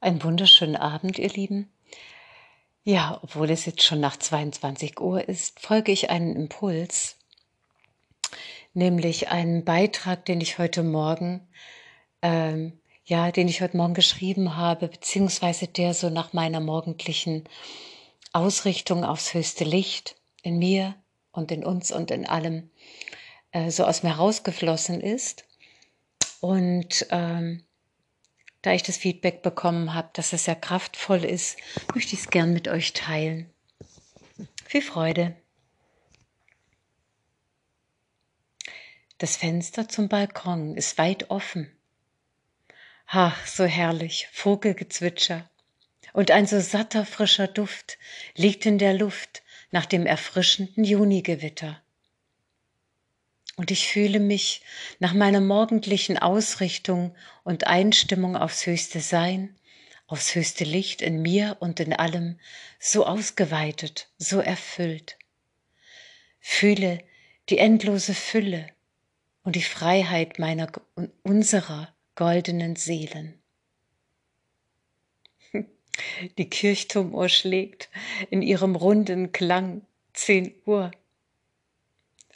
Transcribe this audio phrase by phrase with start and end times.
[0.00, 1.70] einen wunderschönen Abend, ihr Lieben.
[2.82, 7.16] Ja, obwohl es jetzt schon nach 22 Uhr ist, folge ich einen Impuls,
[8.72, 11.46] nämlich einen Beitrag, den ich heute Morgen,
[12.22, 17.44] ähm, ja, den ich heute Morgen geschrieben habe, beziehungsweise der so nach meiner morgendlichen
[18.32, 20.94] Ausrichtung aufs höchste Licht in mir
[21.32, 22.70] und in uns und in allem
[23.52, 25.44] äh, so aus mir rausgeflossen ist.
[26.40, 27.64] Und ähm,
[28.62, 31.58] da ich das Feedback bekommen habe, dass es sehr kraftvoll ist,
[31.94, 33.48] möchte ich es gern mit euch teilen.
[34.66, 35.34] Viel Freude.
[39.18, 41.70] Das Fenster zum Balkon ist weit offen.
[43.06, 45.48] Ach, so herrlich, Vogelgezwitscher.
[46.12, 47.98] Und ein so satter, frischer Duft
[48.34, 51.80] liegt in der Luft nach dem erfrischenden Junigewitter
[53.56, 54.62] und ich fühle mich
[54.98, 59.56] nach meiner morgendlichen Ausrichtung und Einstimmung aufs höchste Sein,
[60.06, 62.38] aufs höchste Licht in mir und in allem
[62.78, 65.18] so ausgeweitet, so erfüllt.
[66.40, 67.02] Fühle
[67.48, 68.66] die endlose Fülle
[69.42, 70.70] und die Freiheit meiner
[71.22, 73.40] unserer goldenen Seelen.
[76.38, 77.88] Die Kirchturmuhr schlägt
[78.30, 79.82] in ihrem runden Klang
[80.12, 80.90] zehn Uhr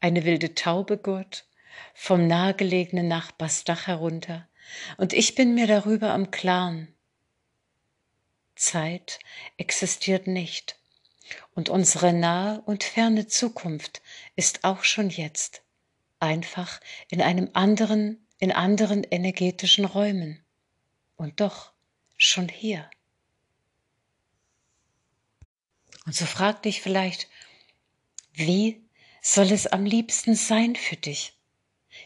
[0.00, 1.46] eine wilde Taube gurt
[1.94, 4.48] vom nahegelegenen Nachbarsdach herunter,
[4.96, 6.94] und ich bin mir darüber am Klaren.
[8.54, 9.18] Zeit
[9.56, 10.78] existiert nicht,
[11.54, 14.02] und unsere nahe und ferne Zukunft
[14.36, 15.62] ist auch schon jetzt,
[16.18, 20.44] einfach in einem anderen, in anderen energetischen Räumen,
[21.16, 21.72] und doch
[22.16, 22.88] schon hier.
[26.06, 27.28] Und so frag dich vielleicht,
[28.32, 28.82] wie
[29.20, 31.34] soll es am liebsten sein für dich?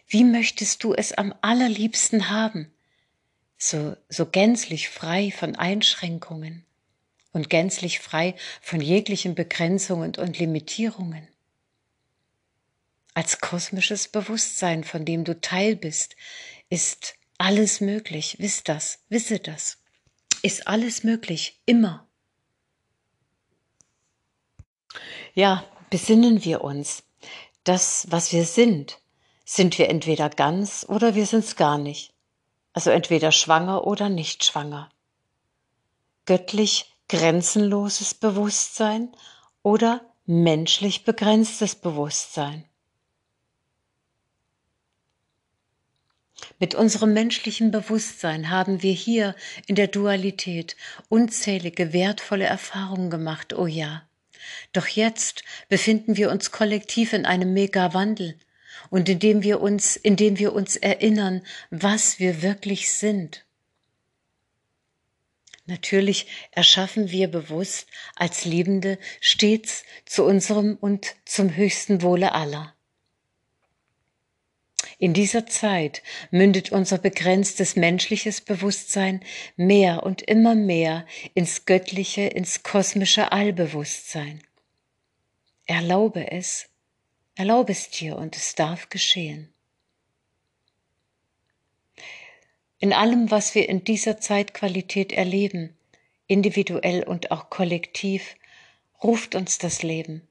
[0.06, 2.72] Wie möchtest du es am allerliebsten haben?
[3.56, 6.64] So, so gänzlich frei von Einschränkungen
[7.32, 11.28] und gänzlich frei von jeglichen Begrenzungen und Limitierungen.
[13.14, 16.16] Als kosmisches Bewusstsein, von dem du Teil bist,
[16.68, 18.36] ist alles möglich.
[18.40, 19.78] Wiss das, wisse das.
[20.42, 22.08] Ist alles möglich, immer.
[25.34, 27.04] Ja, besinnen wir uns
[27.62, 28.98] das, was wir sind,
[29.44, 32.12] sind wir entweder ganz oder wir sind's gar nicht.
[32.72, 34.90] Also entweder schwanger oder nicht schwanger.
[36.26, 39.12] Göttlich grenzenloses Bewusstsein
[39.62, 42.64] oder menschlich begrenztes Bewusstsein.
[46.58, 49.36] Mit unserem menschlichen Bewusstsein haben wir hier
[49.68, 50.74] in der Dualität
[51.08, 54.02] unzählige wertvolle Erfahrungen gemacht, oh ja.
[54.72, 58.38] Doch jetzt befinden wir uns kollektiv in einem Mega-Wandel
[58.90, 63.44] und indem wir uns, indem wir uns erinnern, was wir wirklich sind.
[65.66, 72.73] Natürlich erschaffen wir bewusst als Liebende stets zu unserem und zum höchsten Wohle aller.
[74.98, 79.20] In dieser Zeit mündet unser begrenztes menschliches Bewusstsein
[79.56, 84.42] mehr und immer mehr ins göttliche, ins kosmische Allbewusstsein.
[85.66, 86.66] Erlaube es,
[87.34, 89.52] erlaube es dir und es darf geschehen.
[92.78, 95.74] In allem, was wir in dieser Zeitqualität erleben,
[96.26, 98.36] individuell und auch kollektiv,
[99.02, 100.26] ruft uns das Leben,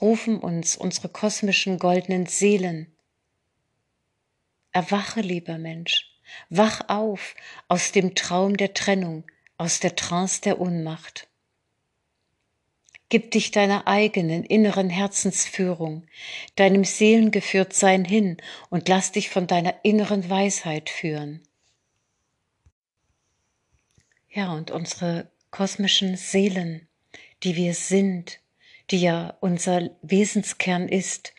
[0.00, 2.93] rufen uns unsere kosmischen goldenen Seelen,
[4.74, 6.10] Erwache, lieber Mensch,
[6.50, 7.36] wach auf
[7.68, 9.22] aus dem Traum der Trennung,
[9.56, 11.28] aus der Trance der Unmacht.
[13.08, 16.08] Gib dich deiner eigenen inneren Herzensführung,
[16.56, 18.38] deinem Seelengeführtsein hin
[18.68, 21.40] und lass dich von deiner inneren Weisheit führen.
[24.28, 26.88] Ja, und unsere kosmischen Seelen,
[27.44, 28.40] die wir sind,
[28.90, 31.32] die ja unser Wesenskern ist,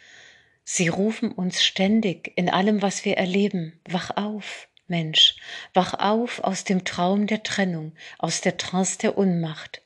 [0.67, 3.79] Sie rufen uns ständig in allem, was wir erleben.
[3.87, 5.35] Wach auf, Mensch,
[5.75, 9.83] wach auf aus dem Traum der Trennung, aus der Trance der Unmacht.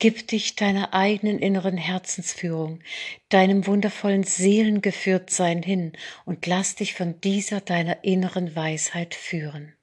[0.00, 2.80] Gib dich deiner eigenen inneren Herzensführung,
[3.28, 5.92] deinem wundervollen Seelengeführtsein hin
[6.24, 9.74] und lass dich von dieser deiner inneren Weisheit führen.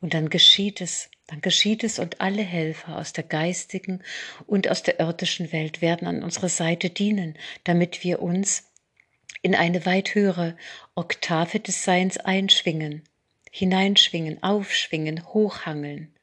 [0.00, 4.02] Und dann geschieht es, dann geschieht es und alle Helfer aus der geistigen
[4.46, 8.64] und aus der irdischen Welt werden an unserer Seite dienen, damit wir uns
[9.42, 10.56] in eine weit höhere
[10.94, 13.04] Oktave des Seins einschwingen,
[13.50, 16.14] hineinschwingen, aufschwingen, hochhangeln.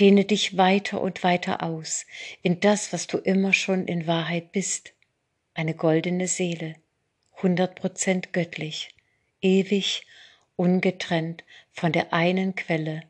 [0.00, 2.04] Dehne dich weiter und weiter aus
[2.42, 4.92] in das, was du immer schon in Wahrheit bist,
[5.54, 6.74] eine goldene Seele,
[7.42, 8.90] hundert Prozent göttlich,
[9.40, 10.04] ewig,
[10.56, 13.02] ungetrennt von der einen Quelle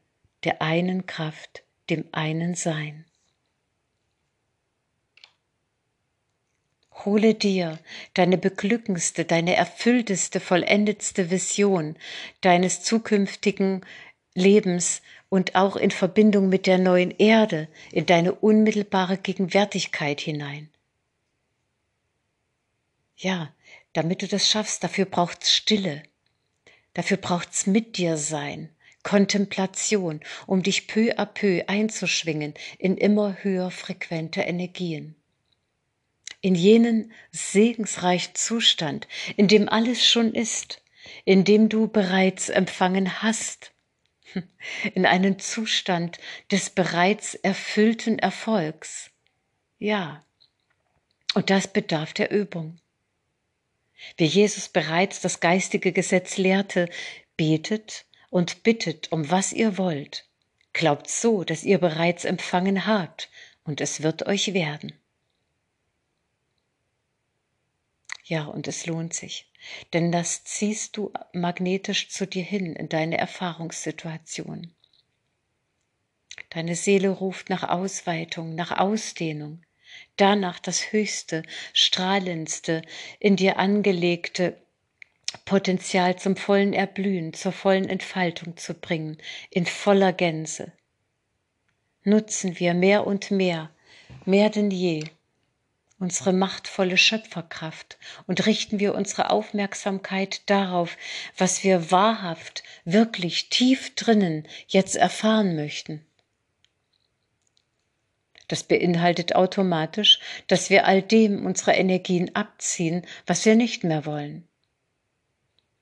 [0.45, 3.05] der einen Kraft, dem einen Sein.
[7.05, 7.79] Hole dir
[8.15, 11.97] deine beglückendste, deine erfüllteste, vollendetste Vision
[12.41, 13.85] deines zukünftigen
[14.35, 20.71] Lebens und auch in Verbindung mit der neuen Erde in deine unmittelbare Gegenwärtigkeit hinein.
[23.17, 23.53] Ja,
[23.93, 26.03] damit du das schaffst, dafür braucht's Stille.
[26.95, 28.71] Dafür braucht's mit dir sein,
[29.03, 35.15] Kontemplation, um dich peu à peu einzuschwingen in immer höher frequente Energien.
[36.41, 40.83] In jenen segensreichen Zustand, in dem alles schon ist,
[41.25, 43.73] in dem du bereits empfangen hast,
[44.95, 46.19] in einen Zustand
[46.51, 49.11] des bereits erfüllten Erfolgs.
[49.79, 50.25] Ja,
[51.35, 52.79] und das bedarf der Übung.
[54.17, 56.89] Wie Jesus bereits das geistige Gesetz lehrte,
[57.37, 60.29] betet und bittet um was ihr wollt.
[60.73, 63.31] Glaubt so, dass ihr bereits empfangen habt,
[63.65, 64.93] und es wird euch werden.
[68.25, 69.51] Ja, und es lohnt sich,
[69.93, 74.75] denn das ziehst du magnetisch zu dir hin in deine Erfahrungssituation.
[76.51, 79.63] Deine Seele ruft nach Ausweitung, nach Ausdehnung,
[80.17, 81.43] danach das höchste,
[81.73, 82.83] strahlendste,
[83.19, 84.57] in dir angelegte
[85.45, 89.19] Potenzial zum vollen Erblühen, zur vollen Entfaltung zu bringen,
[89.51, 90.73] in voller Gänze.
[92.05, 93.71] Nutzen wir mehr und mehr,
[94.25, 95.05] mehr denn je,
[95.99, 100.97] unsere machtvolle Schöpferkraft und richten wir unsere Aufmerksamkeit darauf,
[101.37, 106.05] was wir wahrhaft, wirklich tief drinnen jetzt erfahren möchten.
[108.55, 114.47] Das beinhaltet automatisch, dass wir all dem unsere Energien abziehen, was wir nicht mehr wollen.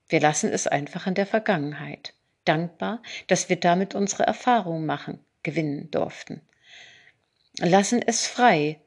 [0.08, 2.14] Wir lassen es einfach in der Vergangenheit,
[2.46, 6.40] dankbar, dass wir damit unsere Erfahrung machen, gewinnen durften.
[7.58, 8.80] Lassen es frei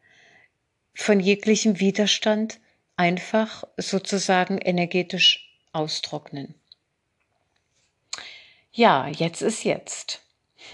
[0.96, 2.60] von jeglichem Widerstand,
[2.96, 6.56] einfach sozusagen energetisch austrocknen.
[8.72, 10.26] Ja, jetzt ist jetzt.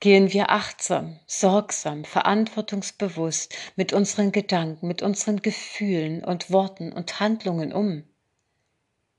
[0.00, 7.72] gehen wir achtsam, sorgsam, verantwortungsbewusst mit unseren Gedanken, mit unseren Gefühlen und Worten und Handlungen
[7.72, 8.04] um.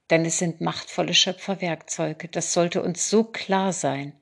[0.10, 4.14] Denn es sind machtvolle Schöpferwerkzeuge, das sollte uns so klar sein.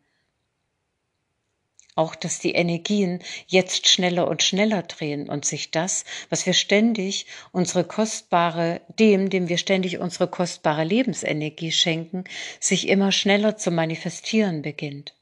[1.96, 7.26] Auch, dass die Energien jetzt schneller und schneller drehen und sich das, was wir ständig
[7.52, 12.26] unsere kostbare, dem, dem wir ständig unsere kostbare Lebensenergie schenken,
[12.60, 15.14] sich immer schneller zu manifestieren beginnt.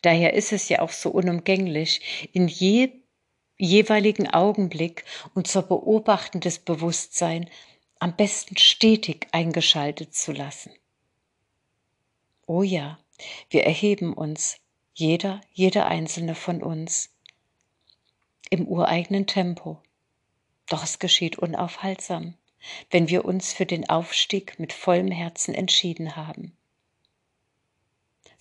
[0.00, 2.90] Daher ist es ja auch so unumgänglich, in je,
[3.58, 5.04] jeweiligen Augenblick
[5.34, 7.50] unser beobachtendes Bewusstsein
[7.98, 10.72] am besten stetig eingeschaltet zu lassen.
[12.46, 12.98] Oh ja,
[13.50, 14.56] wir erheben uns,
[14.94, 17.10] jeder, jeder einzelne von uns,
[18.50, 19.80] im ureigenen Tempo.
[20.68, 22.34] Doch es geschieht unaufhaltsam,
[22.90, 26.56] wenn wir uns für den Aufstieg mit vollem Herzen entschieden haben.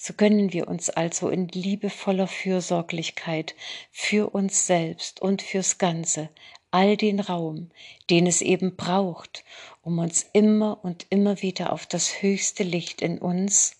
[0.04, 3.54] So gönnen wir uns also in liebevoller Fürsorglichkeit
[3.92, 6.30] für uns selbst und fürs Ganze
[6.72, 7.70] all den Raum,
[8.10, 9.44] den es eben braucht,
[9.84, 13.74] um uns immer und immer wieder auf das höchste Licht in uns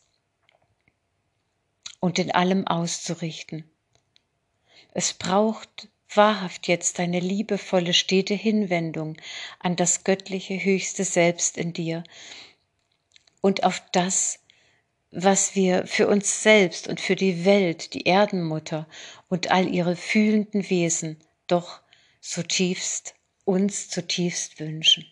[2.00, 3.68] und in allem auszurichten.
[4.94, 9.18] Es braucht wahrhaft jetzt deine liebevolle, stete Hinwendung
[9.58, 12.04] an das göttliche höchste Selbst in dir
[13.42, 14.41] und auf das,
[15.12, 18.88] was wir für uns selbst und für die Welt, die Erdenmutter
[19.28, 21.82] und all ihre fühlenden Wesen doch
[22.22, 23.14] zutiefst,
[23.44, 25.06] uns zutiefst wünschen.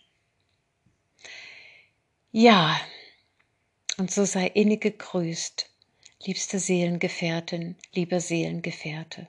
[2.32, 2.80] Ja,
[3.98, 5.70] und so sei innig gegrüßt,
[6.24, 9.28] liebste Seelengefährtin, lieber Seelengefährte.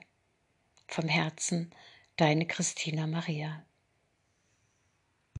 [0.87, 1.73] Vom Herzen,
[2.15, 3.65] deine Christina Maria.